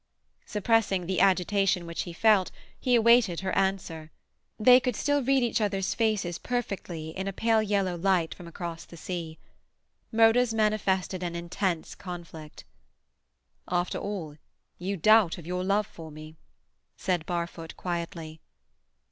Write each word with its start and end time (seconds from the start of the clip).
Suppressing 0.47 1.05
the 1.05 1.19
agitation 1.21 1.85
which 1.85 2.01
he 2.09 2.11
felt, 2.11 2.49
he 2.79 2.95
awaited 2.95 3.41
her 3.41 3.55
answer. 3.55 4.09
They 4.59 4.79
could 4.79 4.95
still 4.95 5.21
read 5.23 5.43
each 5.43 5.61
other's 5.61 5.93
faces 5.93 6.39
perfectly 6.39 7.09
in 7.09 7.27
a 7.27 7.31
pale 7.31 7.61
yellow 7.61 7.95
light 7.95 8.33
from 8.33 8.47
across 8.47 8.83
the 8.83 8.97
sea. 8.97 9.37
Rhoda's 10.11 10.55
manifested 10.55 11.21
an 11.21 11.35
intense 11.35 11.93
conflict. 11.93 12.65
"After 13.67 13.99
all, 13.99 14.37
you 14.79 14.97
doubt 14.97 15.37
of 15.37 15.45
your 15.45 15.63
love 15.63 15.85
for 15.85 16.09
me?" 16.09 16.35
said 16.97 17.23
Barfoot 17.27 17.77
quietly. 17.77 18.41